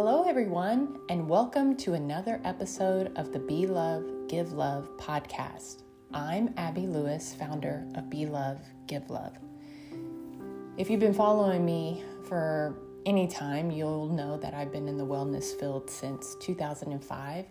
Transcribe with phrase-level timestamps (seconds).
[0.00, 5.82] Hello, everyone, and welcome to another episode of the Be Love, Give Love podcast.
[6.14, 9.36] I'm Abby Lewis, founder of Be Love, Give Love.
[10.76, 15.04] If you've been following me for any time, you'll know that I've been in the
[15.04, 17.46] wellness field since 2005.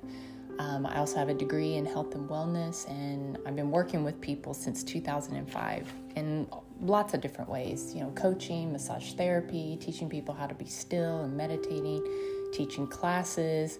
[0.57, 4.21] Um, I also have a degree in health and wellness, and I've been working with
[4.21, 6.48] people since 2005 in
[6.82, 7.94] lots of different ways.
[7.94, 12.05] You know, coaching, massage therapy, teaching people how to be still and meditating,
[12.54, 13.80] teaching classes,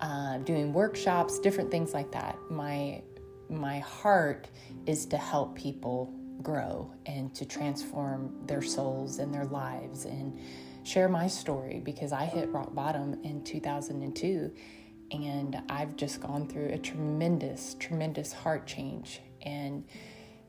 [0.00, 2.38] uh, doing workshops, different things like that.
[2.50, 3.02] My
[3.48, 4.48] my heart
[4.86, 10.38] is to help people grow and to transform their souls and their lives and
[10.84, 14.52] share my story because I hit rock bottom in 2002
[15.10, 19.20] and I've just gone through a tremendous, tremendous heart change.
[19.42, 19.84] And,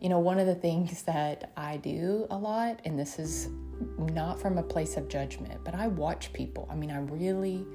[0.01, 3.49] you know, one of the things that I do a lot, and this is
[3.97, 6.67] not from a place of judgment, but I watch people.
[6.69, 7.65] I mean, I really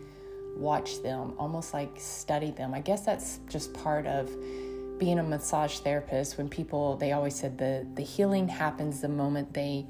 [0.57, 2.75] watch them, almost like study them.
[2.75, 4.29] I guess that's just part of
[4.99, 9.53] being a massage therapist when people they always said the the healing happens the moment
[9.53, 9.87] they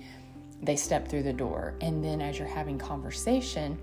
[0.63, 3.79] they step through the door and then as you're having conversation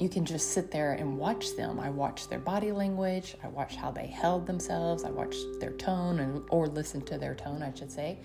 [0.00, 1.78] you can just sit there and watch them.
[1.78, 6.20] I watch their body language, I watch how they held themselves, I watch their tone
[6.20, 8.18] and or listen to their tone, I should say.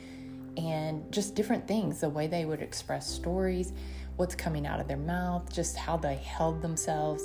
[0.55, 3.73] And just different things, the way they would express stories,
[4.15, 7.23] what's coming out of their mouth, just how they held themselves,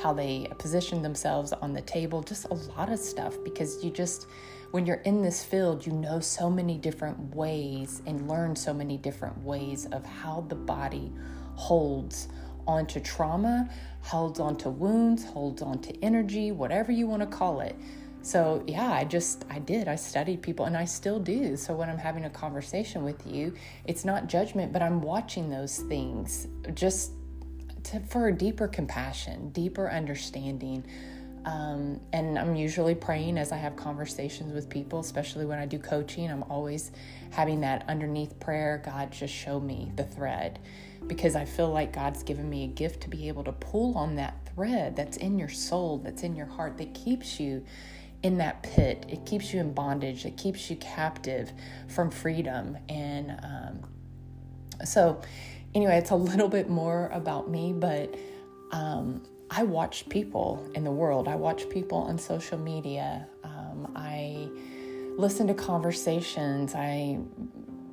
[0.00, 4.28] how they positioned themselves on the table, just a lot of stuff because you just
[4.70, 8.98] when you're in this field, you know so many different ways and learn so many
[8.98, 11.10] different ways of how the body
[11.54, 12.28] holds
[12.68, 13.68] onto trauma,
[14.02, 17.74] holds on to wounds, holds on to energy, whatever you want to call it.
[18.20, 19.88] So, yeah, I just, I did.
[19.88, 21.56] I studied people and I still do.
[21.56, 23.54] So, when I'm having a conversation with you,
[23.86, 27.12] it's not judgment, but I'm watching those things just
[27.84, 30.84] to, for a deeper compassion, deeper understanding.
[31.46, 35.78] Um, and I'm usually praying as I have conversations with people, especially when I do
[35.78, 36.30] coaching.
[36.30, 36.90] I'm always
[37.30, 40.58] having that underneath prayer God, just show me the thread
[41.06, 44.16] because I feel like God's given me a gift to be able to pull on
[44.16, 47.64] that thread that's in your soul, that's in your heart, that keeps you
[48.22, 49.06] in that pit.
[49.08, 51.52] It keeps you in bondage, it keeps you captive
[51.88, 52.76] from freedom.
[52.88, 53.86] And um,
[54.84, 55.20] so,
[55.74, 58.14] anyway, it's a little bit more about me, but
[58.72, 63.26] um, I watch people in the world, I watch people on social media.
[63.44, 64.48] Um, I
[65.16, 67.18] listen to conversations, I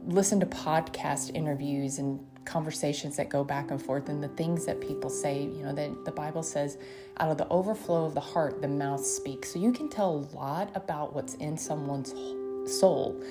[0.07, 4.79] listen to podcast interviews and conversations that go back and forth and the things that
[4.79, 6.77] people say you know that the bible says
[7.17, 9.53] out of the overflow of the heart the mouth speaks.
[9.53, 12.13] So you can tell a lot about what's in someone's
[12.79, 13.21] soul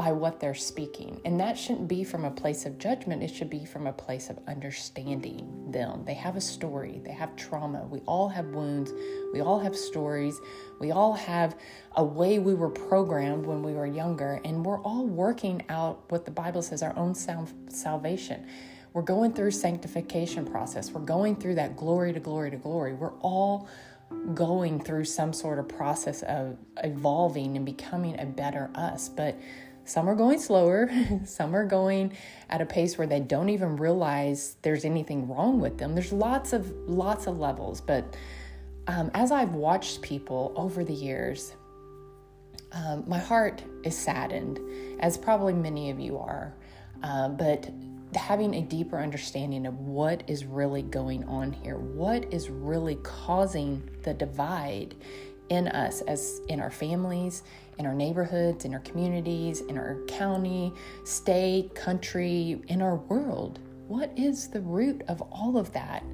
[0.00, 1.20] by what they're speaking.
[1.26, 4.30] And that shouldn't be from a place of judgment, it should be from a place
[4.30, 6.04] of understanding them.
[6.06, 7.86] They have a story, they have trauma.
[7.86, 8.94] We all have wounds,
[9.34, 10.40] we all have stories,
[10.78, 11.54] we all have
[11.96, 16.24] a way we were programmed when we were younger, and we're all working out what
[16.24, 18.46] the Bible says our own salvation.
[18.94, 20.92] We're going through sanctification process.
[20.92, 22.94] We're going through that glory to glory to glory.
[22.94, 23.68] We're all
[24.34, 29.10] going through some sort of process of evolving and becoming a better us.
[29.10, 29.38] But
[29.90, 30.88] some are going slower,
[31.24, 32.12] some are going
[32.48, 35.94] at a pace where they don't even realize there's anything wrong with them.
[35.94, 38.16] There's lots of lots of levels, but
[38.86, 41.54] um, as I've watched people over the years,
[42.72, 44.60] um, my heart is saddened,
[45.00, 46.54] as probably many of you are.
[47.02, 47.68] Uh, but
[48.14, 53.88] having a deeper understanding of what is really going on here, what is really causing
[54.02, 54.94] the divide
[55.48, 57.42] in us as in our families,
[57.80, 60.72] in our neighborhoods, in our communities, in our county,
[61.04, 63.58] state, country, in our world.
[63.88, 66.04] What is the root of all of that?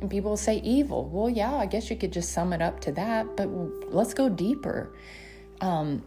[0.00, 1.08] And people say evil.
[1.08, 3.48] Well, yeah, I guess you could just sum it up to that, but
[3.90, 4.94] let's go deeper.
[5.62, 6.04] Um,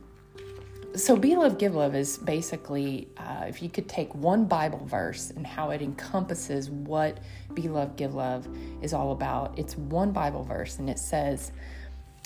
[0.95, 5.31] so, Be Love, Give Love is basically uh, if you could take one Bible verse
[5.31, 7.17] and how it encompasses what
[7.55, 8.47] Be Love, Give Love
[8.84, 11.53] is all about, it's one Bible verse, and it says,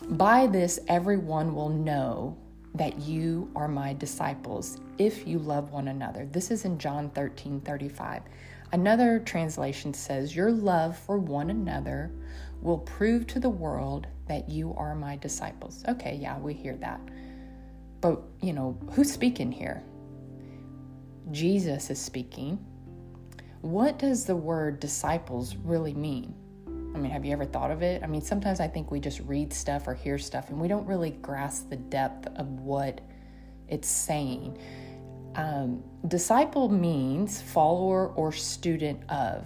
[0.10, 2.38] By this everyone will know
[2.76, 6.28] that you are my disciples if you love one another.
[6.32, 8.24] This is in John 13 35.
[8.72, 12.12] Another translation says, Your love for one another
[12.62, 15.84] will prove to the world that you are my disciples.
[15.88, 17.00] Okay, yeah, we hear that.
[18.02, 19.84] But, you know, who's speaking here?
[21.32, 22.64] Jesus is speaking.
[23.62, 26.36] What does the word disciples really mean?
[26.96, 28.02] I mean, have you ever thought of it?
[28.02, 30.88] I mean, sometimes I think we just read stuff or hear stuff and we don't
[30.88, 33.02] really grasp the depth of what
[33.68, 34.58] it's saying.
[35.36, 39.46] Um, disciple means follower or student of.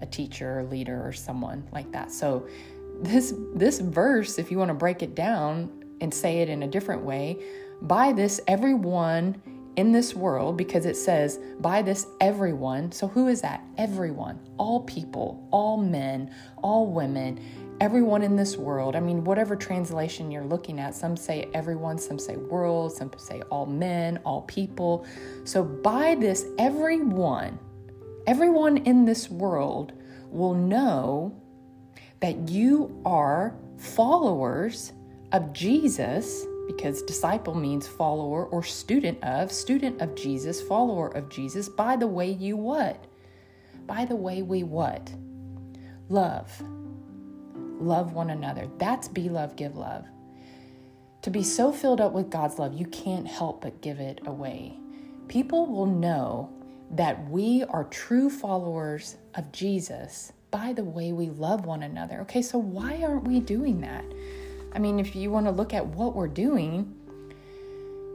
[0.00, 2.12] a teacher or leader or someone like that.
[2.12, 2.46] So
[3.02, 6.68] this this verse, if you want to break it down and say it in a
[6.68, 7.36] different way,
[7.82, 9.42] by this everyone
[9.78, 12.90] in this world because it says by this everyone.
[12.90, 13.62] So who is that?
[13.76, 14.40] Everyone.
[14.58, 16.34] All people, all men,
[16.64, 17.38] all women,
[17.80, 18.96] everyone in this world.
[18.96, 23.40] I mean, whatever translation you're looking at, some say everyone, some say world, some say
[23.50, 25.06] all men, all people.
[25.44, 27.56] So by this everyone,
[28.26, 29.92] everyone in this world
[30.28, 31.40] will know
[32.18, 34.92] that you are followers
[35.30, 41.66] of Jesus, because disciple means follower or student of, student of Jesus, follower of Jesus,
[41.68, 43.06] by the way you what?
[43.86, 45.10] By the way we what?
[46.10, 46.52] Love.
[47.80, 48.68] Love one another.
[48.76, 50.04] That's be love, give love.
[51.22, 54.78] To be so filled up with God's love, you can't help but give it away.
[55.26, 56.52] People will know
[56.90, 62.20] that we are true followers of Jesus by the way we love one another.
[62.20, 64.04] Okay, so why aren't we doing that?
[64.72, 66.94] I mean, if you want to look at what we're doing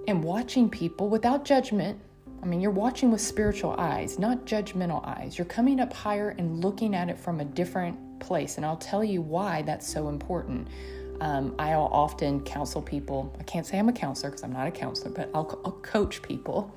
[0.08, 2.00] and watching people without judgment,
[2.42, 5.38] I mean, you're watching with spiritual eyes, not judgmental eyes.
[5.38, 8.58] You're coming up higher and looking at it from a different place.
[8.58, 10.68] And I'll tell you why that's so important.
[11.22, 13.34] Um, I'll often counsel people.
[13.40, 16.22] I can't say I'm a counselor because I'm not a counselor, but I'll, I'll coach
[16.22, 16.74] people.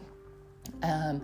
[0.83, 1.21] Um,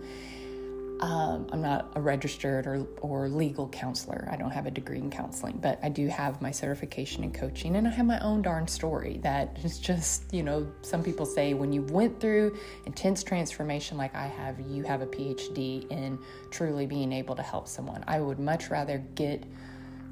[1.02, 4.28] um, I'm not a registered or, or legal counselor.
[4.30, 7.74] I don't have a degree in counseling, but I do have my certification in coaching,
[7.74, 11.54] and I have my own darn story that is just, you know, some people say
[11.54, 12.56] when you went through
[12.86, 16.20] intense transformation like I have, you have a PhD in
[16.50, 18.04] truly being able to help someone.
[18.06, 19.42] I would much rather get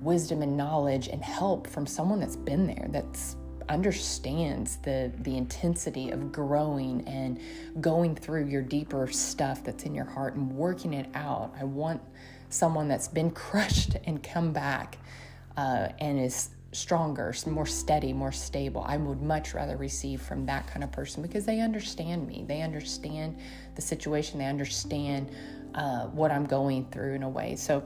[0.01, 3.37] wisdom and knowledge and help from someone that's been there, that's
[3.71, 7.41] understands the the intensity of growing and
[7.81, 11.55] going through your deeper stuff that's in your heart and working it out.
[11.59, 12.03] I want
[12.51, 14.99] someone that's been crushed and come back
[15.57, 18.85] uh, and is stronger, more steady, more stable.
[18.87, 22.45] I would much rather receive from that kind of person because they understand me.
[22.47, 23.39] They understand
[23.75, 24.39] the situation.
[24.39, 25.31] They understand
[25.75, 27.57] uh, what I'm going through in a way.
[27.57, 27.85] So,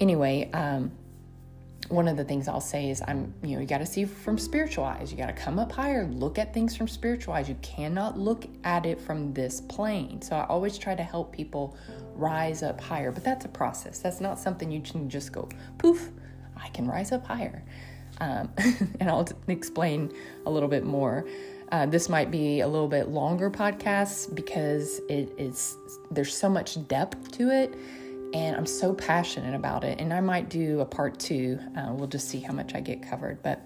[0.00, 0.50] anyway.
[0.52, 0.92] Um,
[1.88, 4.38] one of the things I'll say is I'm, you know, you got to see from
[4.38, 5.10] spiritual eyes.
[5.10, 7.48] You got to come up higher, look at things from spiritual eyes.
[7.48, 10.20] You cannot look at it from this plane.
[10.22, 11.76] So I always try to help people
[12.14, 13.98] rise up higher, but that's a process.
[13.98, 15.48] That's not something you can just go
[15.78, 16.10] poof,
[16.56, 17.62] I can rise up higher.
[18.20, 18.50] Um,
[19.00, 20.12] and I'll explain
[20.46, 21.26] a little bit more.
[21.72, 25.76] Uh, this might be a little bit longer podcast because it is
[26.10, 27.74] there's so much depth to it
[28.36, 29.98] and I'm so passionate about it.
[29.98, 31.58] And I might do a part two.
[31.74, 33.42] Uh, we'll just see how much I get covered.
[33.42, 33.62] But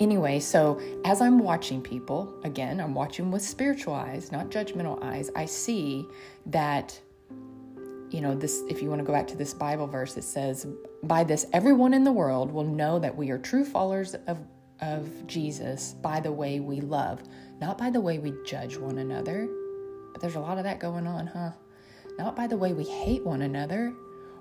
[0.00, 5.30] anyway, so as I'm watching people, again, I'm watching with spiritual eyes, not judgmental eyes.
[5.36, 6.08] I see
[6.46, 7.00] that,
[8.10, 10.66] you know, this, if you want to go back to this Bible verse, it says,
[11.04, 14.40] By this, everyone in the world will know that we are true followers of,
[14.80, 17.22] of Jesus by the way we love,
[17.60, 19.48] not by the way we judge one another.
[20.10, 21.52] But there's a lot of that going on, huh?
[22.20, 23.94] Not by the way we hate one another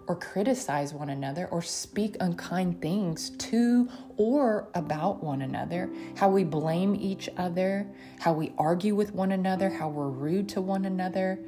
[0.08, 3.88] or criticize one another or speak unkind things to
[4.18, 7.88] or about one another, how we blame each other,
[8.20, 11.40] how we argue with one another, how we're rude to one another,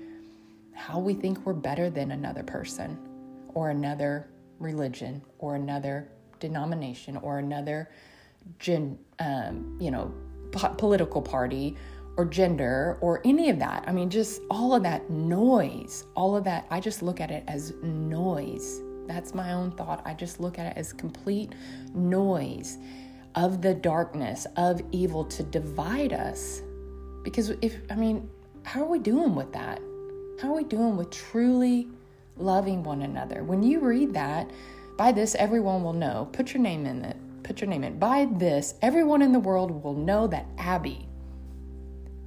[0.74, 2.98] how we think we're better than another person
[3.54, 6.08] or another religion or another
[6.40, 7.90] denomination or another
[8.58, 10.14] gen, um, you know,
[10.54, 11.76] po- political party
[12.18, 13.84] or gender or any of that.
[13.88, 17.44] I mean, just all of that noise, all of that, I just look at it
[17.48, 18.82] as noise.
[19.08, 20.02] That's my own thought.
[20.06, 21.54] I just look at it as complete
[21.94, 22.78] noise
[23.36, 26.62] of the darkness, of evil to divide us.
[27.24, 28.30] Because if, I mean,
[28.64, 29.80] how are we doing with that?
[30.42, 31.88] How are we doing with truly
[32.38, 33.44] loving one another?
[33.44, 34.50] When you read that,
[34.98, 36.30] by this everyone will know.
[36.34, 37.18] Put your name in it.
[37.44, 37.98] Put your name in.
[37.98, 41.08] By this, everyone in the world will know that Abby,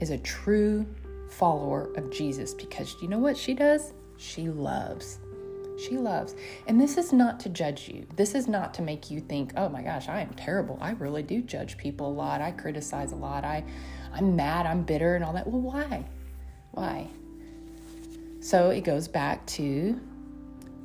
[0.05, 0.87] is a true
[1.31, 3.95] follower of Jesus because you know what she does?
[4.19, 5.19] She loves.
[5.79, 6.35] She loves.
[6.67, 8.07] And this is not to judge you.
[8.15, 10.77] This is not to make you think, "Oh my gosh, I am terrible.
[10.79, 12.43] I really do judge people a lot.
[12.43, 13.45] I criticize a lot.
[13.47, 13.65] I
[14.13, 16.05] I'm mad, I'm bitter and all that." Well, why?
[16.73, 17.09] Why?
[18.41, 19.99] So it goes back to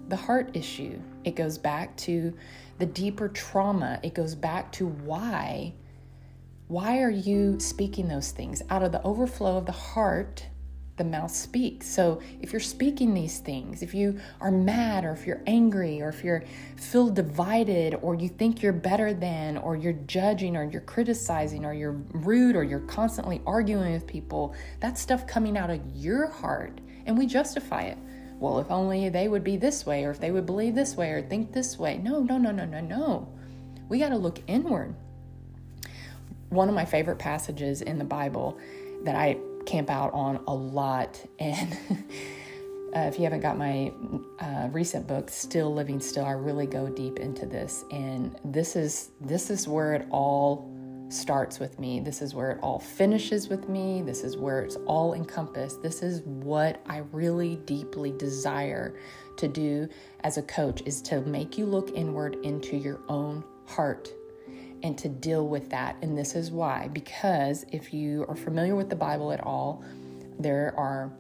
[0.08, 0.98] the heart issue.
[1.26, 2.34] It goes back to
[2.78, 4.00] the deeper trauma.
[4.02, 5.74] It goes back to why
[6.70, 8.62] why are you speaking those things?
[8.70, 10.46] Out of the overflow of the heart,
[10.98, 11.88] the mouth speaks.
[11.88, 16.10] So if you're speaking these things, if you are mad or if you're angry or
[16.10, 16.44] if you're
[16.76, 21.74] feel divided or you think you're better than or you're judging or you're criticizing or
[21.74, 26.82] you're rude or you're constantly arguing with people, that stuff coming out of your heart
[27.08, 27.98] and we justify it.
[28.38, 31.10] well, if only they would be this way, or if they would believe this way,
[31.10, 31.98] or think this way.
[31.98, 33.28] No, no, no, no, no, no.
[33.90, 34.96] We got to look inward.
[36.50, 38.58] One of my favorite passages in the Bible
[39.04, 41.74] that I camp out on a lot, and
[42.96, 43.94] uh, if you haven't got my
[44.40, 49.12] uh, recent book, Still Living Still, I really go deep into this, and this is
[49.22, 50.70] this is where it all
[51.10, 52.00] starts with me.
[52.00, 54.02] This is where it all finishes with me.
[54.02, 55.82] This is where it's all encompassed.
[55.82, 58.96] This is what I really deeply desire
[59.38, 59.88] to do
[60.24, 64.14] as a coach is to make you look inward into your own heart
[64.84, 65.96] and to deal with that.
[66.02, 69.84] And this is why because if you are familiar with the Bible at all,
[70.40, 71.12] there are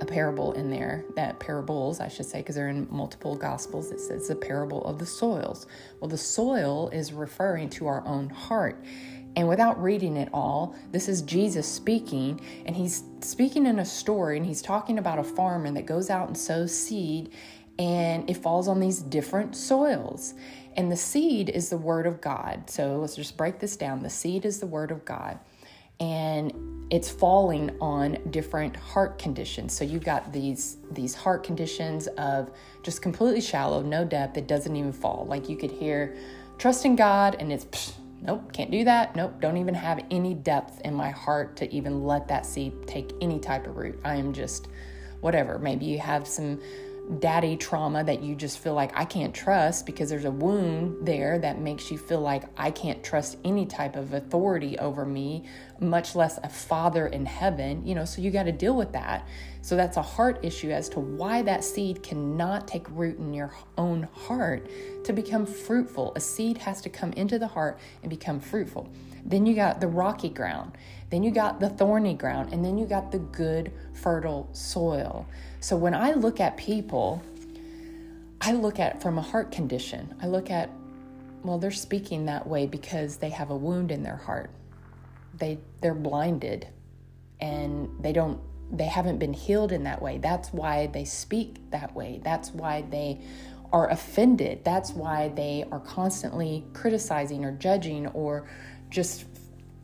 [0.00, 4.00] a parable in there that parables i should say because they're in multiple gospels it
[4.00, 5.66] says the parable of the soils
[6.00, 8.84] well the soil is referring to our own heart
[9.36, 14.36] and without reading it all this is jesus speaking and he's speaking in a story
[14.36, 17.32] and he's talking about a farmer that goes out and sows seed
[17.78, 20.34] and it falls on these different soils
[20.76, 24.10] and the seed is the word of god so let's just break this down the
[24.10, 25.38] seed is the word of god
[26.00, 26.52] and
[26.90, 29.76] it's falling on different heart conditions.
[29.76, 32.50] So you've got these these heart conditions of
[32.82, 35.26] just completely shallow, no depth, it doesn't even fall.
[35.28, 36.16] Like you could hear
[36.56, 37.92] trust in God and it's psh,
[38.22, 39.16] nope, can't do that.
[39.16, 43.12] Nope, don't even have any depth in my heart to even let that seed take
[43.20, 44.00] any type of root.
[44.04, 44.68] I am just
[45.20, 45.58] whatever.
[45.58, 46.60] Maybe you have some
[47.20, 51.38] daddy trauma that you just feel like I can't trust because there's a wound there
[51.38, 55.44] that makes you feel like I can't trust any type of authority over me,
[55.80, 59.26] much less a father in heaven, you know, so you got to deal with that.
[59.62, 63.52] So that's a heart issue as to why that seed cannot take root in your
[63.76, 64.68] own heart
[65.04, 66.12] to become fruitful.
[66.14, 68.88] A seed has to come into the heart and become fruitful.
[69.24, 70.76] Then you got the rocky ground.
[71.10, 72.52] Then you got the thorny ground.
[72.52, 75.26] And then you got the good, fertile soil.
[75.60, 77.22] So when I look at people,
[78.40, 80.14] I look at from a heart condition.
[80.22, 80.70] I look at,
[81.42, 84.50] well, they're speaking that way because they have a wound in their heart.
[85.36, 86.66] They they're blinded
[87.40, 90.18] and they don't they haven't been healed in that way.
[90.18, 92.20] That's why they speak that way.
[92.22, 93.20] That's why they
[93.72, 94.64] are offended.
[94.64, 98.48] That's why they are constantly criticizing or judging or
[98.90, 99.24] just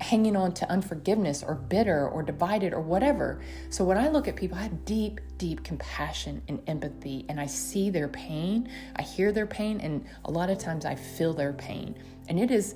[0.01, 3.41] hanging on to unforgiveness or bitter or divided or whatever.
[3.71, 7.47] So when I look at people, I have deep, deep compassion and empathy, and I
[7.47, 11.53] see their pain, I hear their pain, and a lot of times I feel their
[11.53, 11.95] pain.
[12.29, 12.75] And it is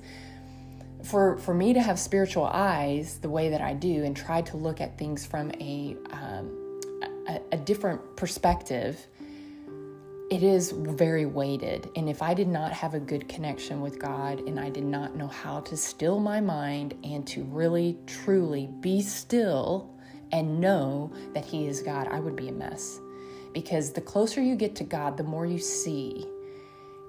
[1.03, 4.57] for for me to have spiritual eyes the way that I do and try to
[4.57, 6.81] look at things from a um,
[7.27, 9.07] a, a different perspective
[10.29, 11.89] it is very weighted.
[11.95, 15.15] And if I did not have a good connection with God and I did not
[15.15, 19.89] know how to still my mind and to really, truly be still
[20.31, 22.99] and know that He is God, I would be a mess.
[23.53, 26.27] Because the closer you get to God, the more you see.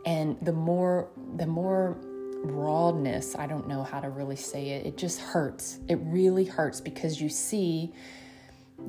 [0.06, 1.98] And the more, the more
[2.42, 5.78] rawness, I don't know how to really say it, it just hurts.
[5.88, 7.92] It really hurts because you see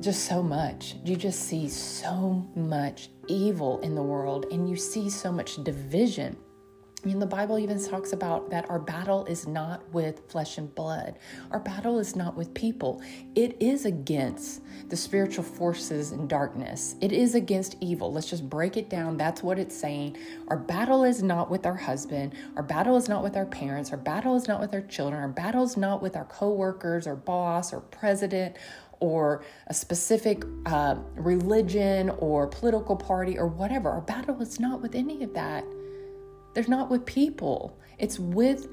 [0.00, 0.96] just so much.
[1.04, 6.36] You just see so much evil in the world and you see so much division.
[7.02, 10.72] I mean, the Bible even talks about that our battle is not with flesh and
[10.72, 11.18] blood.
[11.50, 13.02] Our battle is not with people.
[13.34, 16.94] It is against the spiritual forces in darkness.
[17.00, 18.12] It is against evil.
[18.12, 19.16] Let's just break it down.
[19.16, 20.16] That's what it's saying.
[20.46, 22.34] Our battle is not with our husband.
[22.54, 23.90] Our battle is not with our parents.
[23.90, 25.20] Our battle is not with our children.
[25.20, 28.56] Our battle is not with our coworkers or boss or president
[29.02, 33.90] or a specific uh, religion or political party or whatever.
[33.90, 35.64] Our battle is not with any of that.
[36.54, 38.68] There's not with people, it's with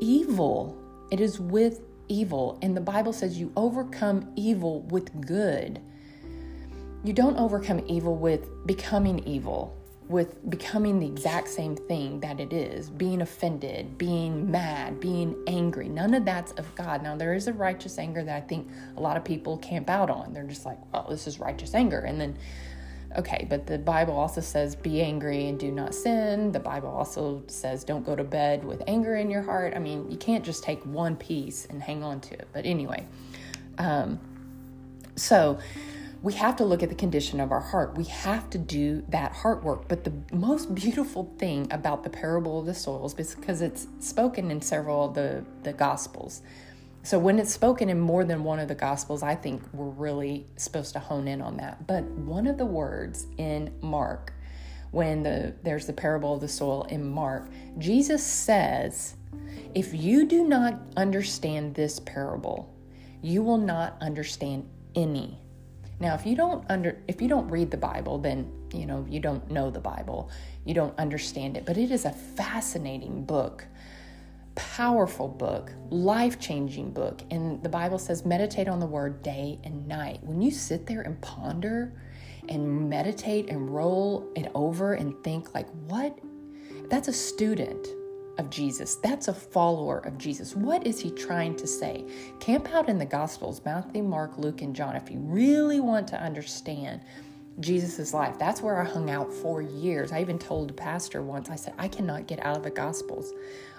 [0.00, 0.78] evil.
[1.10, 2.58] It is with evil.
[2.60, 5.80] And the Bible says you overcome evil with good.
[7.04, 9.76] You don't overcome evil with becoming evil
[10.08, 15.88] with becoming the exact same thing that it is being offended, being mad, being angry.
[15.88, 17.02] None of that's of God.
[17.02, 20.10] Now, there is a righteous anger that I think a lot of people camp out
[20.10, 20.34] on.
[20.34, 22.00] They're just like, well, this is righteous anger.
[22.00, 22.36] And then,
[23.16, 26.52] okay, but the Bible also says, be angry and do not sin.
[26.52, 29.72] The Bible also says, don't go to bed with anger in your heart.
[29.74, 32.48] I mean, you can't just take one piece and hang on to it.
[32.52, 33.06] But anyway,
[33.78, 34.20] um,
[35.16, 35.58] so,
[36.24, 37.98] we have to look at the condition of our heart.
[37.98, 39.88] We have to do that heart work.
[39.88, 44.62] But the most beautiful thing about the parable of the soils, because it's spoken in
[44.62, 46.40] several of the, the gospels.
[47.02, 50.46] So when it's spoken in more than one of the gospels, I think we're really
[50.56, 51.86] supposed to hone in on that.
[51.86, 54.32] But one of the words in Mark,
[54.92, 59.16] when the there's the parable of the soil in Mark, Jesus says,
[59.74, 62.74] if you do not understand this parable,
[63.20, 65.38] you will not understand any
[66.04, 69.20] Now, if you don't under if you don't read the Bible, then you know you
[69.20, 70.28] don't know the Bible.
[70.66, 73.64] You don't understand it, but it is a fascinating book.
[74.54, 77.22] Powerful book, life changing book.
[77.30, 80.22] And the Bible says, meditate on the word day and night.
[80.22, 81.94] When you sit there and ponder
[82.50, 86.18] and meditate and roll it over and think, like, what?
[86.90, 87.88] That's a student
[88.38, 88.96] of Jesus.
[88.96, 90.56] That's a follower of Jesus.
[90.56, 92.04] What is he trying to say?
[92.40, 96.20] Camp out in the Gospels Matthew, Mark, Luke, and John if you really want to
[96.20, 97.00] understand
[97.60, 98.38] Jesus' life.
[98.38, 100.12] That's where I hung out for years.
[100.12, 103.32] I even told a pastor once, I said, I cannot get out of the Gospels.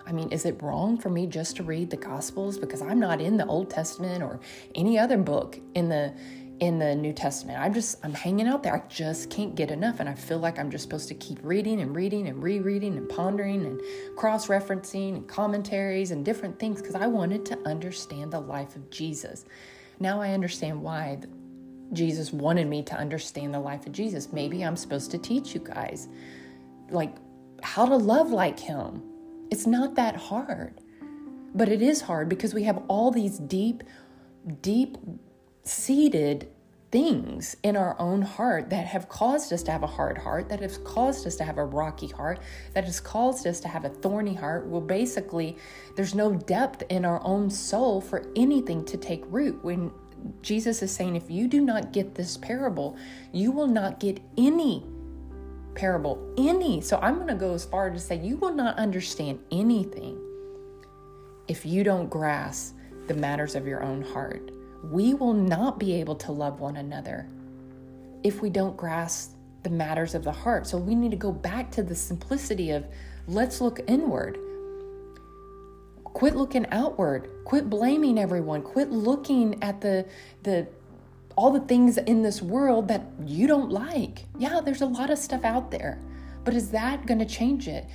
[0.07, 2.57] I mean, is it wrong for me just to read the Gospels?
[2.57, 4.39] Because I'm not in the Old Testament or
[4.75, 6.13] any other book in the
[6.59, 7.59] in the New Testament.
[7.59, 8.75] I'm just I'm hanging out there.
[8.75, 11.81] I just can't get enough and I feel like I'm just supposed to keep reading
[11.81, 13.81] and reading and rereading and pondering and
[14.17, 19.45] cross-referencing and commentaries and different things because I wanted to understand the life of Jesus.
[19.99, 21.19] Now I understand why
[21.93, 24.31] Jesus wanted me to understand the life of Jesus.
[24.31, 26.07] Maybe I'm supposed to teach you guys
[26.89, 27.15] like
[27.61, 29.03] how to love like him.
[29.51, 30.79] It's not that hard.
[31.53, 33.83] But it is hard because we have all these deep
[34.61, 34.97] deep
[35.65, 36.47] seated
[36.91, 40.61] things in our own heart that have caused us to have a hard heart, that
[40.61, 42.39] has caused us to have a rocky heart,
[42.73, 44.65] that has caused us to have a thorny heart.
[44.67, 45.57] Well, basically,
[45.97, 49.61] there's no depth in our own soul for anything to take root.
[49.61, 49.91] When
[50.41, 52.95] Jesus is saying, if you do not get this parable,
[53.33, 54.85] you will not get any
[55.73, 56.79] parable, any.
[56.79, 60.17] So I'm going to go as far to say, you will not understand anything
[61.49, 62.75] if you don't grasp
[63.07, 64.54] the matters of your own heart
[64.91, 67.27] we will not be able to love one another
[68.23, 70.67] if we don't grasp the matters of the heart.
[70.67, 72.85] So we need to go back to the simplicity of
[73.27, 74.37] let's look inward.
[76.03, 77.29] Quit looking outward.
[77.45, 78.61] Quit blaming everyone.
[78.61, 80.07] Quit looking at the
[80.43, 80.67] the
[81.35, 84.25] all the things in this world that you don't like.
[84.37, 85.99] Yeah, there's a lot of stuff out there.
[86.45, 87.85] But is that going to change it?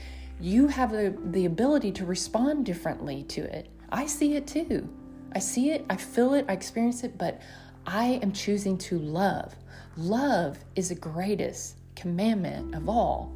[0.41, 3.69] You have the, the ability to respond differently to it.
[3.91, 4.89] I see it too.
[5.33, 7.41] I see it, I feel it, I experience it, but
[7.87, 9.55] I am choosing to love.
[9.97, 13.33] Love is the greatest commandment of all.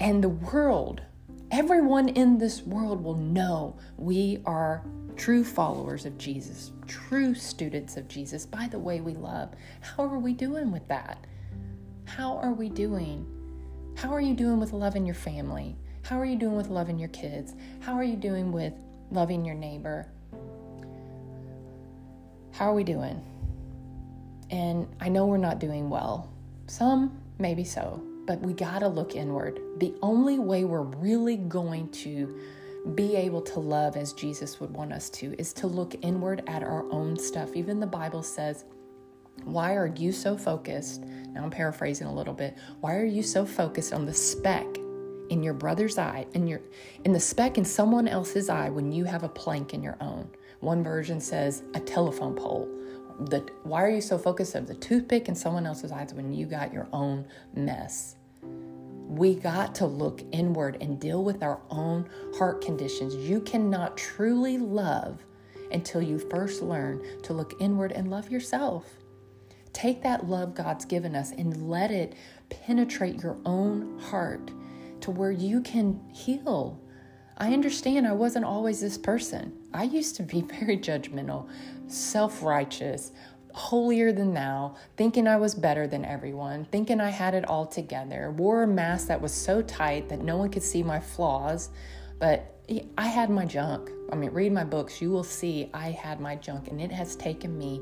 [0.00, 1.02] And the world,
[1.50, 4.84] everyone in this world will know we are
[5.16, 9.50] true followers of Jesus, true students of Jesus by the way we love.
[9.80, 11.26] How are we doing with that?
[12.04, 13.26] How are we doing?
[13.96, 15.76] How are you doing with loving your family?
[16.02, 17.54] How are you doing with loving your kids?
[17.80, 18.72] How are you doing with
[19.10, 20.06] loving your neighbor.
[22.52, 23.22] How are we doing?
[24.50, 26.32] And I know we're not doing well.
[26.66, 29.60] Some, maybe so, but we got to look inward.
[29.78, 32.40] The only way we're really going to
[32.94, 36.62] be able to love as Jesus would want us to is to look inward at
[36.62, 37.54] our own stuff.
[37.54, 38.64] Even the Bible says,
[39.44, 41.02] Why are you so focused?
[41.02, 42.56] Now I'm paraphrasing a little bit.
[42.80, 44.77] Why are you so focused on the speck
[45.30, 46.60] in your brother's eye and your
[47.04, 50.28] in the speck in someone else's eye when you have a plank in your own.
[50.60, 52.68] One version says a telephone pole.
[53.20, 56.46] The, why are you so focused on the toothpick in someone else's eyes when you
[56.46, 58.16] got your own mess?
[59.08, 63.14] We got to look inward and deal with our own heart conditions.
[63.14, 65.24] You cannot truly love
[65.72, 68.84] until you first learn to look inward and love yourself.
[69.72, 72.14] Take that love God's given us and let it
[72.50, 74.50] penetrate your own heart
[75.02, 76.80] to where you can heal.
[77.36, 79.52] I understand I wasn't always this person.
[79.72, 81.48] I used to be very judgmental,
[81.86, 83.12] self righteous,
[83.54, 88.30] holier than thou, thinking I was better than everyone, thinking I had it all together,
[88.32, 91.70] wore a mask that was so tight that no one could see my flaws.
[92.18, 92.54] But
[92.96, 93.90] I had my junk.
[94.12, 97.16] I mean, read my books, you will see I had my junk, and it has
[97.16, 97.80] taken me.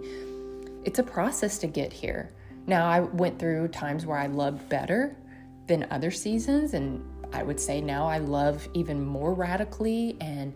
[0.85, 2.33] It's a process to get here.
[2.67, 5.17] Now, I went through times where I loved better
[5.67, 10.55] than other seasons, and I would say now I love even more radically and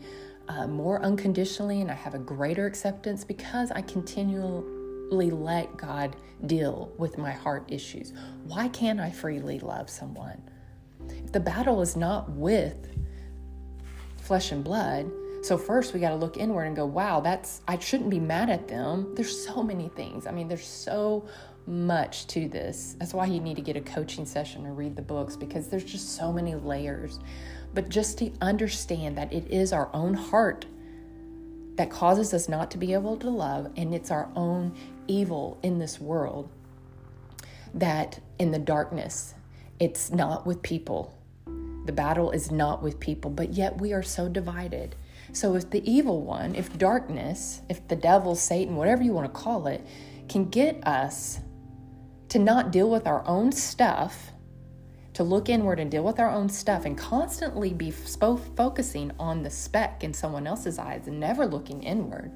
[0.49, 6.92] uh, more unconditionally, and I have a greater acceptance because I continually let God deal
[6.99, 8.12] with my heart issues.
[8.44, 10.42] Why can't I freely love someone?
[11.09, 12.88] If the battle is not with
[14.16, 15.11] flesh and blood,
[15.42, 18.51] so first we got to look inward and go, wow, that's I shouldn't be mad
[18.51, 19.14] at them.
[19.14, 20.27] There's so many things.
[20.27, 21.27] I mean, there's so
[21.66, 22.96] much to this.
[22.99, 25.85] That's why you need to get a coaching session or read the books because there's
[25.85, 27.20] just so many layers.
[27.75, 30.66] But just to understand that it is our own heart
[31.77, 34.75] that causes us not to be able to love, and it's our own
[35.07, 36.51] evil in this world
[37.73, 39.35] that in the darkness,
[39.79, 41.14] it's not with people.
[41.87, 44.94] The battle is not with people, but yet we are so divided.
[45.33, 49.40] So, if the evil one, if darkness, if the devil, Satan, whatever you want to
[49.40, 49.87] call it,
[50.29, 51.40] can get us
[52.31, 54.31] to not deal with our own stuff,
[55.12, 59.51] to look inward and deal with our own stuff, and constantly be focusing on the
[59.51, 62.33] speck in someone else's eyes and never looking inward.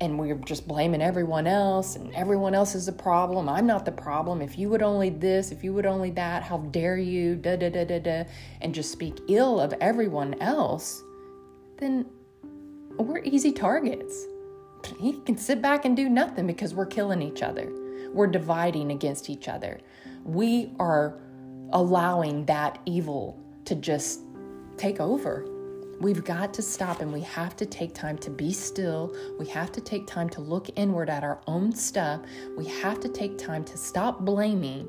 [0.00, 3.48] And we're just blaming everyone else, and everyone else is the problem.
[3.48, 4.42] I'm not the problem.
[4.42, 7.70] If you would only this, if you would only that, how dare you, da da
[7.70, 8.24] da da da,
[8.60, 11.02] and just speak ill of everyone else,
[11.78, 12.06] then
[12.96, 14.26] we're easy targets.
[14.98, 17.68] He can sit back and do nothing because we're killing each other.
[18.12, 19.80] We're dividing against each other.
[20.24, 21.18] We are
[21.72, 24.20] allowing that evil to just
[24.76, 25.46] take over.
[26.00, 29.14] We've got to stop and we have to take time to be still.
[29.38, 32.20] We have to take time to look inward at our own stuff.
[32.56, 34.88] We have to take time to stop blaming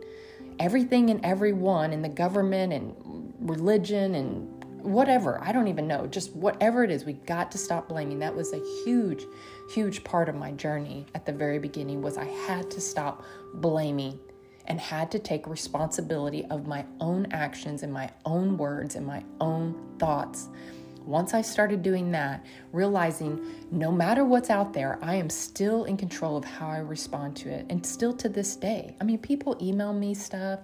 [0.60, 5.42] everything and everyone in the government and religion and whatever.
[5.42, 6.06] I don't even know.
[6.08, 8.20] Just whatever it is, we got to stop blaming.
[8.20, 9.26] That was a huge,
[9.70, 13.24] huge part of my journey at the very beginning was I had to stop
[13.56, 14.20] blaming
[14.66, 19.24] and had to take responsibility of my own actions and my own words and my
[19.42, 20.50] own thoughts.
[21.06, 25.98] Once I started doing that, realizing no matter what's out there, I am still in
[25.98, 27.66] control of how I respond to it.
[27.70, 30.60] And still to this day, I mean, people email me stuff,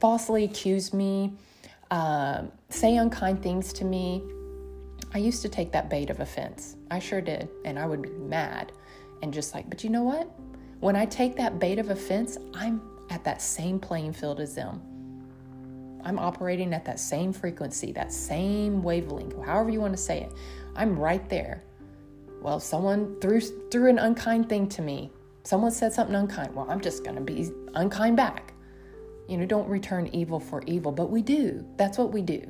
[0.00, 1.32] falsely accuse me,
[1.90, 4.22] uh, say unkind things to me.
[5.12, 6.76] I used to take that bait of offense.
[6.90, 7.48] I sure did.
[7.64, 8.72] And I would be mad
[9.22, 10.30] and just like, but you know what?
[10.80, 14.82] When I take that bait of offense, I'm at that same playing field as them.
[16.04, 20.32] I'm operating at that same frequency, that same wavelength, however you want to say it.
[20.76, 21.64] I'm right there.
[22.42, 25.10] Well, someone threw threw an unkind thing to me.
[25.42, 26.54] Someone said something unkind.
[26.54, 28.52] Well, I'm just going to be unkind back.
[29.28, 31.66] You know, don't return evil for evil, but we do.
[31.76, 32.48] That's what we do.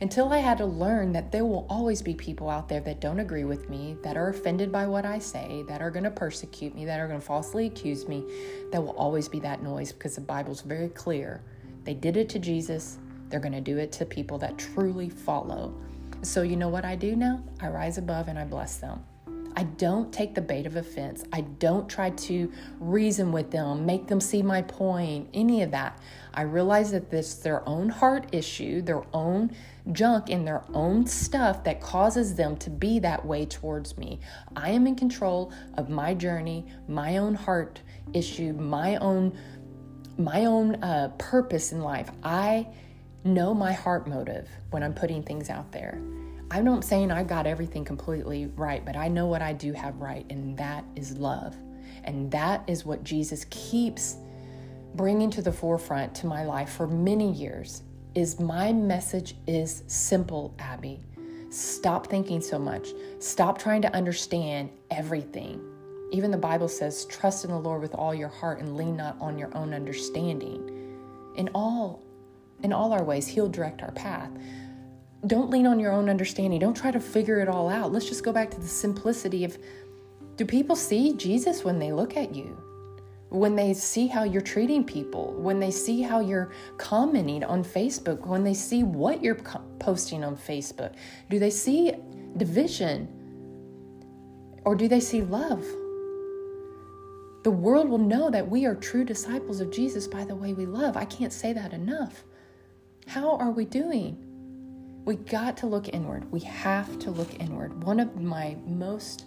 [0.00, 3.20] Until I had to learn that there will always be people out there that don't
[3.20, 6.74] agree with me, that are offended by what I say, that are going to persecute
[6.74, 8.24] me, that are going to falsely accuse me,
[8.72, 11.42] there will always be that noise because the Bible's very clear.
[11.84, 15.74] They did it to Jesus, they're going to do it to people that truly follow.
[16.22, 17.42] So, you know what I do now?
[17.60, 19.04] I rise above and I bless them.
[19.56, 21.24] I don't take the bait of offense.
[21.32, 26.00] I don't try to reason with them, make them see my point, any of that.
[26.32, 29.52] I realize that this their own heart issue, their own
[29.92, 34.18] junk in their own stuff that causes them to be that way towards me.
[34.56, 37.80] I am in control of my journey, my own heart
[38.12, 39.38] issue, my own
[40.16, 42.10] my own uh, purpose in life.
[42.22, 42.68] I
[43.24, 46.00] know my heart motive when I'm putting things out there.
[46.54, 50.00] I'm not saying I've got everything completely right, but I know what I do have
[50.00, 51.56] right, and that is love.
[52.04, 54.18] And that is what Jesus keeps
[54.94, 57.82] bringing to the forefront to my life for many years
[58.14, 61.00] is my message is simple, Abby.
[61.50, 62.90] Stop thinking so much.
[63.18, 65.60] Stop trying to understand everything.
[66.12, 69.20] Even the Bible says, trust in the Lord with all your heart and lean not
[69.20, 70.70] on your own understanding.
[71.34, 72.04] In all
[72.62, 74.30] in all our ways, he'll direct our path
[75.26, 76.60] don't lean on your own understanding.
[76.60, 77.92] Don't try to figure it all out.
[77.92, 79.58] Let's just go back to the simplicity of
[80.36, 82.60] do people see Jesus when they look at you?
[83.30, 88.26] When they see how you're treating people, when they see how you're commenting on Facebook,
[88.26, 89.38] when they see what you're
[89.78, 90.94] posting on Facebook,
[91.30, 91.92] do they see
[92.36, 93.08] division
[94.64, 95.64] or do they see love?
[97.44, 100.66] The world will know that we are true disciples of Jesus by the way we
[100.66, 100.96] love.
[100.96, 102.24] I can't say that enough.
[103.06, 104.23] How are we doing?
[105.04, 106.30] We got to look inward.
[106.32, 107.84] We have to look inward.
[107.84, 109.26] One of my most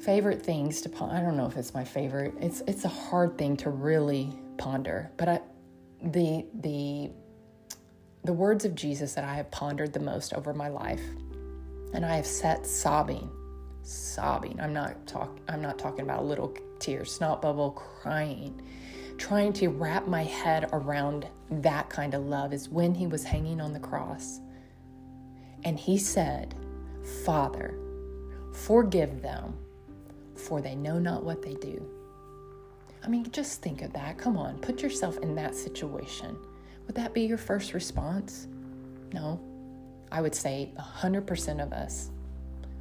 [0.00, 2.32] favorite things to ponder, I don't know if it's my favorite.
[2.40, 5.40] It's it's a hard thing to really ponder, but I,
[6.02, 7.10] the the
[8.24, 11.02] the words of Jesus that I have pondered the most over my life,
[11.92, 13.28] and I have sat sobbing,
[13.82, 14.58] sobbing.
[14.58, 18.62] I'm not talk I'm not talking about a little tears, snot bubble crying
[19.18, 23.60] trying to wrap my head around that kind of love is when he was hanging
[23.60, 24.40] on the cross.
[25.64, 26.54] And he said,
[27.24, 27.78] Father,
[28.52, 29.56] forgive them,
[30.34, 31.84] for they know not what they do.
[33.04, 34.18] I mean, just think of that.
[34.18, 36.36] Come on, put yourself in that situation.
[36.86, 38.48] Would that be your first response?
[39.12, 39.40] No.
[40.10, 42.10] I would say 100% of us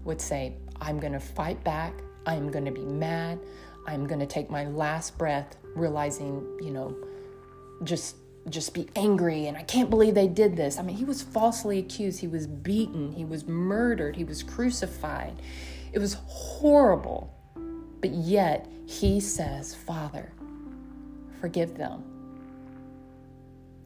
[0.03, 1.93] would say, I'm going to fight back.
[2.25, 3.39] I'm going to be mad.
[3.87, 6.95] I'm going to take my last breath realizing, you know,
[7.83, 8.15] just
[8.49, 10.77] just be angry and I can't believe they did this.
[10.77, 15.41] I mean, he was falsely accused, he was beaten, he was murdered, he was crucified.
[15.93, 17.33] It was horrible.
[18.01, 20.31] But yet he says, "Father,
[21.41, 22.03] forgive them,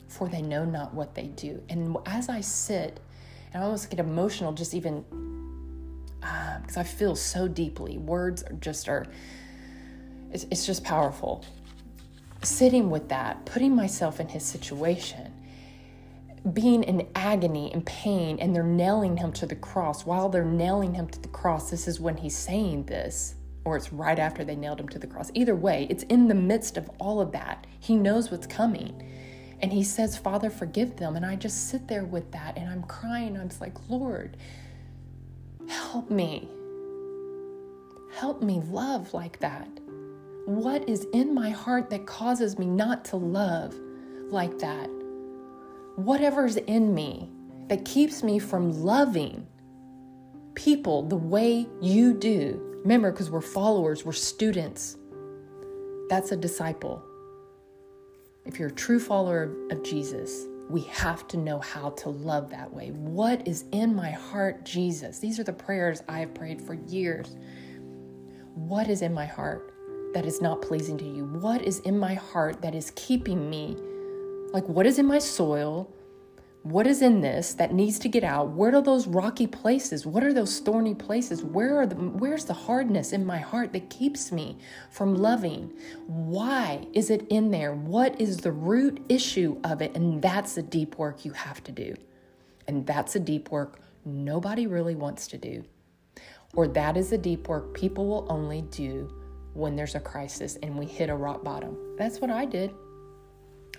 [0.09, 2.99] for they know not what they do." And as I sit,
[3.53, 5.05] and I almost get emotional just even
[6.19, 7.97] because uh, I feel so deeply.
[7.97, 9.05] Words are just are,
[10.31, 11.45] it's, it's just powerful.
[12.41, 15.33] Sitting with that, putting myself in his situation,
[16.53, 20.05] being in agony and pain, and they're nailing him to the cross.
[20.05, 23.91] While they're nailing him to the cross, this is when he's saying this, or it's
[23.91, 25.31] right after they nailed him to the cross.
[25.33, 27.67] Either way, it's in the midst of all of that.
[27.79, 29.05] He knows what's coming.
[29.61, 31.17] And he says, Father, forgive them.
[31.17, 33.37] And I just sit there with that and I'm crying.
[33.37, 34.37] I'm just like, Lord,
[35.67, 36.47] help me.
[38.15, 39.67] Help me love like that.
[40.45, 43.75] What is in my heart that causes me not to love
[44.29, 44.89] like that?
[45.95, 47.29] Whatever's in me
[47.67, 49.45] that keeps me from loving
[50.55, 52.59] people the way you do.
[52.81, 54.97] Remember, because we're followers, we're students.
[56.09, 57.03] That's a disciple.
[58.45, 62.73] If you're a true follower of Jesus, we have to know how to love that
[62.73, 62.91] way.
[62.91, 65.19] What is in my heart, Jesus?
[65.19, 67.35] These are the prayers I have prayed for years.
[68.55, 69.73] What is in my heart
[70.13, 71.25] that is not pleasing to you?
[71.25, 73.77] What is in my heart that is keeping me?
[74.51, 75.93] Like, what is in my soil
[76.63, 78.49] what is in this that needs to get out?
[78.49, 80.05] Where are those rocky places?
[80.05, 81.41] What are those thorny places?
[81.41, 84.57] Where are the where's the hardness in my heart that keeps me
[84.91, 85.71] from loving?
[86.05, 87.73] Why is it in there?
[87.73, 89.95] What is the root issue of it?
[89.95, 91.95] And that's the deep work you have to do.
[92.67, 95.63] And that's a deep work nobody really wants to do.
[96.55, 99.09] Or that is the deep work people will only do
[99.53, 101.77] when there's a crisis and we hit a rock bottom.
[101.97, 102.71] That's what I did.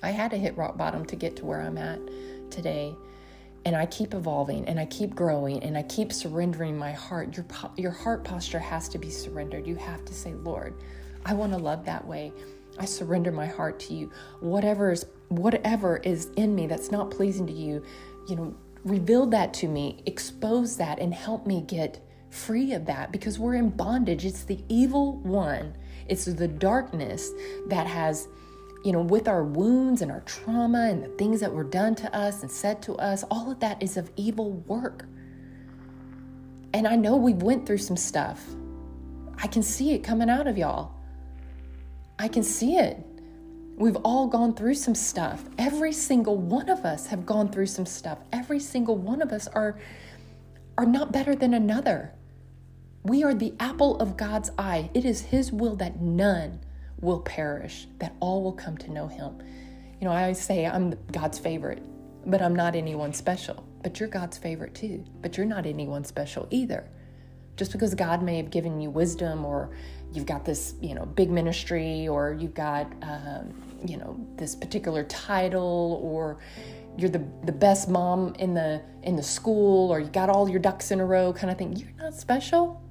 [0.02, 2.00] I had to hit rock bottom to get to where I'm at
[2.50, 2.94] today
[3.64, 7.46] and I keep evolving and I keep growing and I keep surrendering my heart, your
[7.76, 9.66] your heart posture has to be surrendered.
[9.66, 10.74] You have to say, "Lord,
[11.26, 12.32] I want to love that way.
[12.78, 14.10] I surrender my heart to you.
[14.40, 17.84] Whatever is whatever is in me that's not pleasing to you,
[18.28, 18.54] you know,
[18.84, 23.56] reveal that to me, expose that and help me get free of that because we're
[23.56, 24.24] in bondage.
[24.24, 25.76] It's the evil one.
[26.08, 27.30] It's the darkness
[27.68, 28.28] that has
[28.84, 32.16] you know, with our wounds and our trauma and the things that were done to
[32.16, 35.04] us and said to us, all of that is of evil work.
[36.72, 38.42] And I know we went through some stuff.
[39.36, 40.92] I can see it coming out of y'all.
[42.18, 43.04] I can see it.
[43.76, 45.42] We've all gone through some stuff.
[45.58, 48.18] Every single one of us have gone through some stuff.
[48.32, 49.78] Every single one of us are
[50.78, 52.14] are not better than another.
[53.02, 54.90] We are the apple of God's eye.
[54.92, 56.60] It is his will that none
[57.00, 59.38] will perish, that all will come to know him.
[59.98, 61.82] You know, I always say I'm God's favorite,
[62.26, 63.66] but I'm not anyone special.
[63.82, 66.90] But you're God's favorite too, but you're not anyone special either.
[67.56, 69.70] Just because God may have given you wisdom or
[70.12, 75.04] you've got this, you know, big ministry or you've got, um, you know, this particular
[75.04, 76.38] title or
[76.98, 80.58] you're the, the best mom in the in the school or you got all your
[80.58, 82.82] ducks in a row kind of thing you're not special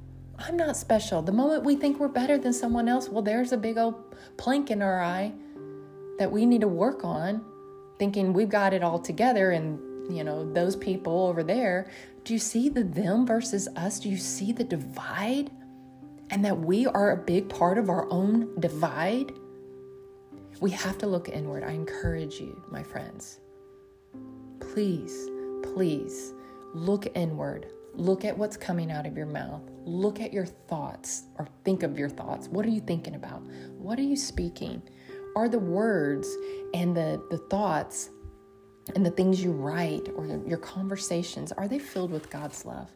[0.42, 1.22] I'm not special.
[1.22, 4.72] The moment we think we're better than someone else, well, there's a big old plank
[4.72, 5.34] in our eye
[6.18, 7.44] that we need to work on,
[7.98, 9.80] thinking we've got it all together and,
[10.14, 11.90] you know, those people over there.
[12.24, 14.00] Do you see the them versus us?
[14.00, 15.52] Do you see the divide?
[16.32, 19.34] And that we are a big part of our own divide?
[20.62, 21.64] We have to look inward.
[21.64, 23.40] I encourage you, my friends.
[24.60, 25.28] Please,
[25.64, 26.34] please
[26.74, 29.62] look inward Look at what's coming out of your mouth.
[29.84, 32.48] Look at your thoughts or think of your thoughts.
[32.48, 33.42] What are you thinking about?
[33.78, 34.82] What are you speaking?
[35.36, 36.28] Are the words
[36.74, 38.10] and the, the thoughts
[38.96, 42.90] and the things you write or your conversations, are they filled with God's love?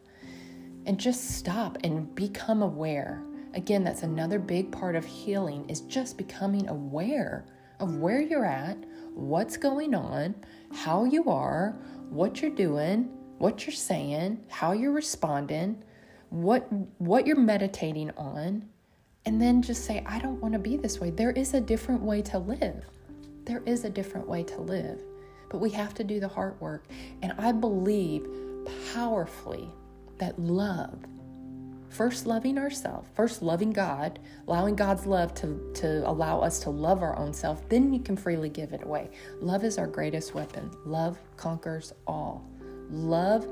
[0.86, 3.22] And just stop and become aware.
[3.54, 7.46] Again, that's another big part of healing is just becoming aware
[7.80, 8.76] of where you're at,
[9.14, 10.34] what's going on,
[10.72, 11.78] how you are,
[12.08, 15.82] what you're doing, what you're saying, how you're responding,
[16.30, 16.66] what
[16.98, 18.68] what you're meditating on,
[19.26, 21.10] and then just say, I don't want to be this way.
[21.10, 22.84] There is a different way to live.
[23.44, 25.00] There is a different way to live.
[25.48, 26.86] But we have to do the hard work.
[27.22, 28.26] And I believe
[28.92, 29.70] powerfully
[30.18, 30.98] that love,
[31.88, 37.02] first loving ourselves, first loving God, allowing God's love to, to allow us to love
[37.02, 39.10] our own self, then you can freely give it away.
[39.40, 40.70] Love is our greatest weapon.
[40.84, 42.44] Love conquers all.
[42.90, 43.46] Love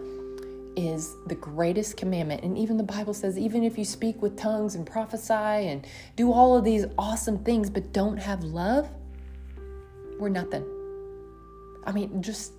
[0.76, 2.42] is the greatest commandment.
[2.42, 6.32] And even the Bible says, even if you speak with tongues and prophesy and do
[6.32, 8.88] all of these awesome things, but don't have love,
[10.18, 10.64] we're nothing.
[11.84, 12.52] I mean, just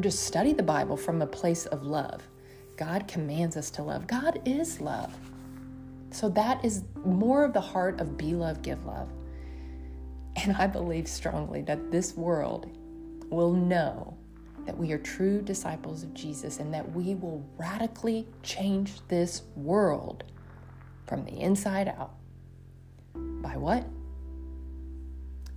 [0.00, 2.22] just study the Bible from a place of love.
[2.76, 4.06] God commands us to love.
[4.06, 5.16] God is love.
[6.10, 9.08] So that is more of the heart of be love, give love.
[10.36, 12.70] And I believe strongly that this world
[13.30, 14.18] will know
[14.66, 20.24] that we are true disciples of Jesus and that we will radically change this world
[21.06, 22.14] from the inside out.
[23.14, 23.86] By what?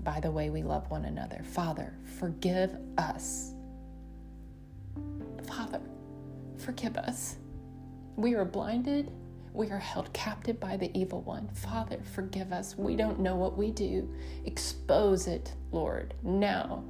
[0.04, 1.42] By the way we love one another.
[1.44, 3.54] Father, forgive us.
[5.48, 5.82] Father,
[6.58, 7.38] forgive us.
[8.16, 9.12] We are blinded.
[9.54, 11.50] We are held captive by the evil one.
[11.50, 12.78] Father, forgive us.
[12.78, 14.14] We don't know what we do.
[14.46, 16.84] Expose it, Lord, now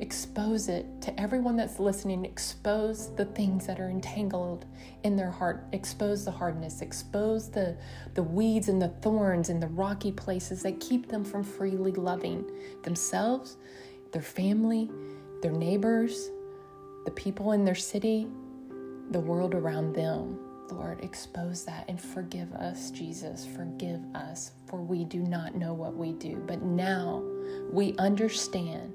[0.00, 4.64] expose it to everyone that's listening expose the things that are entangled
[5.04, 7.76] in their heart expose the hardness expose the
[8.14, 12.44] the weeds and the thorns and the rocky places that keep them from freely loving
[12.82, 13.56] themselves
[14.12, 14.90] their family
[15.42, 16.30] their neighbors
[17.04, 18.26] the people in their city
[19.10, 20.38] the world around them
[20.70, 23.46] Lord, expose that and forgive us, Jesus.
[23.46, 26.42] Forgive us, for we do not know what we do.
[26.46, 27.22] But now
[27.70, 28.92] we understand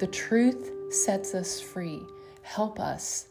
[0.00, 2.00] the truth sets us free.
[2.40, 3.26] Help us.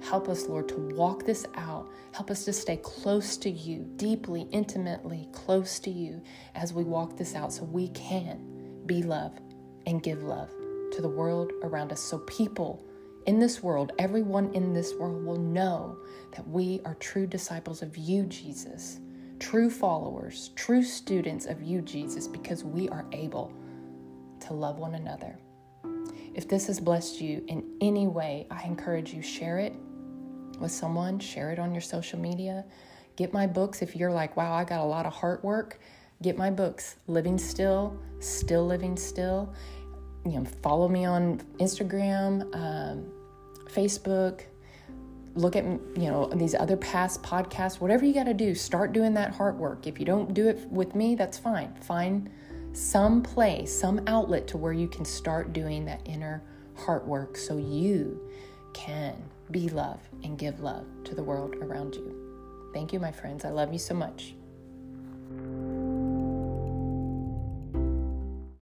[0.00, 1.90] Help us, Lord, to walk this out.
[2.12, 6.22] Help us to stay close to you, deeply, intimately close to you
[6.54, 9.38] as we walk this out so we can be love
[9.84, 10.48] and give love
[10.92, 12.00] to the world around us.
[12.00, 12.82] So people
[13.26, 15.98] in this world, everyone in this world will know
[16.34, 19.00] that we are true disciples of you, Jesus,
[19.38, 23.52] true followers, true students of you, Jesus, because we are able
[24.40, 25.38] to love one another
[26.34, 29.72] if this has blessed you in any way, I encourage you share it
[30.58, 32.64] with someone, share it on your social media.
[33.16, 35.78] Get my books if you're like, "Wow, I got a lot of heart work."
[36.22, 39.52] Get my books, Living Still, Still Living Still.
[40.24, 43.12] You know, follow me on Instagram, um,
[43.66, 44.42] Facebook.
[45.34, 47.80] Look at you know these other past podcasts.
[47.80, 49.86] Whatever you got to do, start doing that heart work.
[49.86, 51.74] If you don't do it with me, that's fine.
[51.74, 52.30] Find
[52.74, 56.42] some place, some outlet to where you can start doing that inner
[56.74, 58.20] heart work so you
[58.72, 59.16] can
[59.50, 62.70] be love and give love to the world around you.
[62.72, 63.44] Thank you, my friends.
[63.44, 64.34] I love you so much.